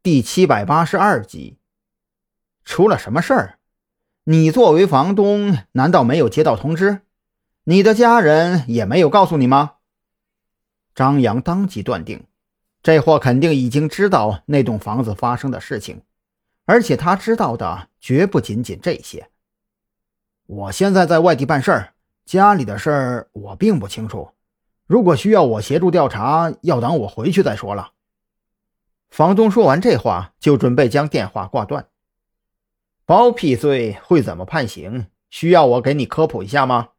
[0.00, 1.58] 第七百八十二集，
[2.64, 3.58] 出了什么事儿？
[4.24, 7.00] 你作为房东，难道没有接到通知？
[7.64, 9.72] 你的家人也没有告诉你吗？
[10.94, 12.24] 张扬当即断定，
[12.80, 16.02] 这货肯定已经知道那栋房子发生的事情，
[16.64, 19.28] 而且他知道的绝不仅仅这些。
[20.46, 21.94] 我现在在外地办事儿，
[22.24, 24.30] 家里的事儿我并不清楚。
[24.86, 27.90] 如果需要我协助调查，要等我回去再说了。
[29.10, 31.88] 房东说完这话，就准备将电话挂断。
[33.04, 35.06] 包庇罪会怎么判刑？
[35.30, 36.90] 需要我给你科普一下吗？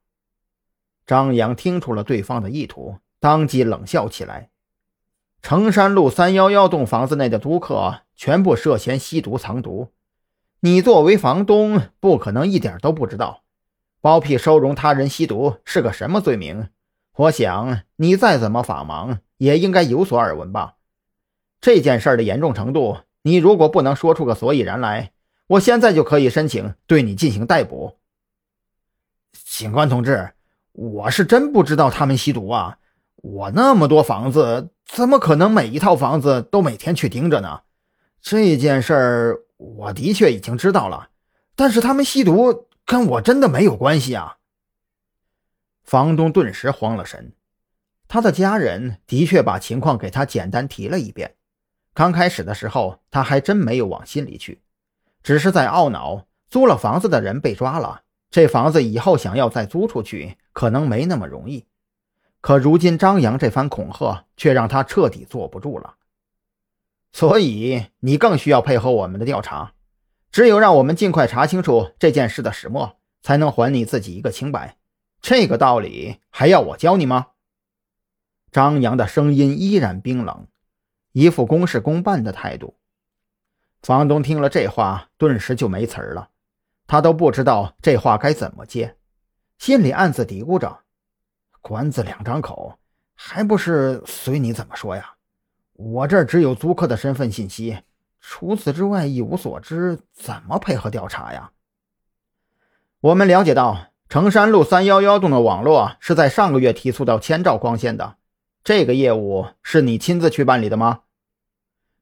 [1.05, 4.50] 张扬听出了对方的意图，当即冷笑起来。
[5.41, 9.94] 城山路三幺幺栋房子内的租客全部涉嫌吸毒藏毒，
[10.59, 13.44] 你作为房东不可能一点都不知道，
[14.02, 16.70] 包庇收容他人吸毒是个什么罪名？
[17.16, 20.76] 我想你再怎么法盲，也应该有所耳闻吧。
[21.62, 25.12] 这件事的严重程度，你如果不能说出个所以然来，
[25.48, 27.97] 我现在就可以申请对你进行逮捕。
[29.33, 30.31] 警官同志，
[30.72, 32.78] 我是真不知道他们吸毒啊！
[33.17, 37.61] 我那么多房子，怎么可能每一套房子都每天去盯着呢？
[38.22, 41.09] 这件事儿我的确已经知道了，
[41.55, 44.38] 但是他们吸毒跟我真的没有关系啊！
[45.83, 47.33] 房东顿时慌了神，
[48.08, 51.36] 他的家人的确把情况给他简单提了一遍。
[51.94, 54.62] 刚开始的时候，他还真没有往心里去，
[55.23, 61.66] 只是在懊恼租了房子的人被抓了，这房子以后想要再租出去可能没那么容易。
[62.42, 65.95] 可如今张扬这番恐吓，却让他彻底坐不住了。
[67.12, 69.73] 所以你更需要配合我们的调查，
[70.32, 74.78] 只有让我们尽快查清楚这件事的始末，才能还你自己一个清白。
[75.22, 77.28] 这个道理还要我教你吗？
[78.52, 80.48] 张扬的声音依然冰冷。
[81.20, 82.78] 一副公事公办的态度，
[83.81, 86.30] 房东听了这话，顿时就没词儿了。
[86.88, 88.95] 他都不知道这话该怎么接，
[89.58, 90.80] 心里暗自嘀咕着
[91.60, 92.80] ：“官字两张口，
[93.16, 95.16] 还不是随你怎么说呀？
[95.73, 97.80] 我这只有租客的身份信息，
[98.22, 101.52] 除此之外一无所知，怎么配合调查呀？”
[103.02, 108.16] 我们了解到，城山路三幺幺栋的网络是在上个月提速到千兆光纤的。
[108.64, 111.02] 这个业务是你亲自去办理的吗？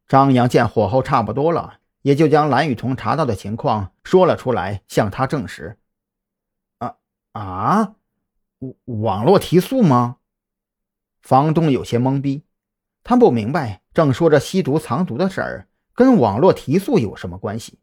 [0.08, 5.78] 张扬见火候差不多了，也就将蓝雨桐查到的情况说了出来，向他证实。
[6.78, 6.96] 啊
[7.34, 7.96] 啊，
[8.86, 10.18] 网络提速吗？
[11.22, 12.44] 房东有些懵逼，
[13.04, 17.80] 他不明白，正说着吸毒藏毒的事儿，跟网络提速有什么关系？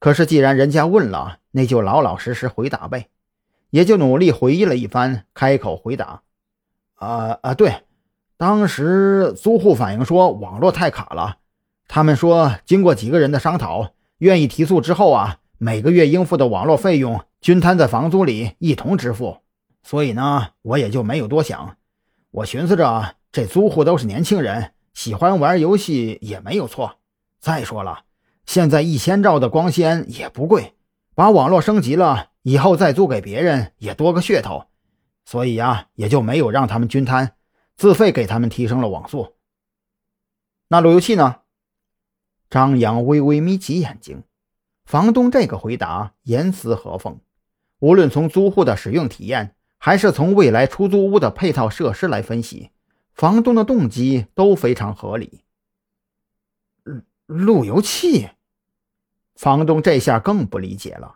[0.00, 3.08] 可是既然人家问了，那就老老实实回答呗，
[3.70, 6.22] 也就努力回忆了一番，开口回答
[6.98, 7.84] ：“啊啊，对。”
[8.36, 11.38] 当时租户反映说网络太卡了，
[11.94, 19.36] 他们说经过几个人的商讨，愿意提速之后啊，每个月应付的网络费用均摊在房租里一同支付。
[19.82, 21.76] 所以呢，我也就没有多想。
[22.30, 26.96] 我寻思着这租户都是年轻人，喜欢玩游戏也没有错。
[27.38, 28.04] 再说了，
[28.46, 30.72] 现在一千兆的光纤也不贵，
[31.14, 34.64] 把网络升级了以后再租给别人也多个噱头。
[35.26, 37.34] 所以呀，也就没有让他们均摊。
[37.76, 39.34] 自费给他们提升了网速。
[40.68, 41.36] 那路由器呢？
[42.52, 44.24] 张扬微微眯起眼睛。
[44.84, 47.18] 房东这个回答严丝合缝，
[47.78, 52.68] 无论从租户的使用体验，还是从未来出租屋的配套设施来分析，
[53.14, 55.40] 房东的动机都非常合理。
[57.24, 58.28] 路由器？
[59.34, 61.14] 房东这下更不理解了，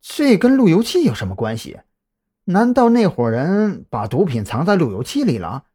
[0.00, 1.78] 这跟路由器有什么关系？
[2.46, 5.66] 难道那伙人把毒品藏在路由器里了？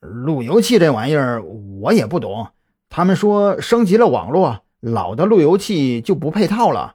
[0.00, 2.48] 路由器这玩意儿我也不懂，
[2.96, 6.94] 他们说升级了网络，老的路由器就不配套了，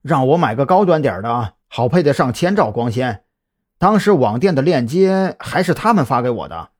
[0.00, 3.24] 让我买个高端点的，好配得上千兆光纤。
[3.76, 6.70] 当时网店的链接还是他们发给我的。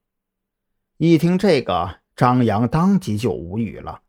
[0.99, 4.03] 一听这个，张扬当即就无语了。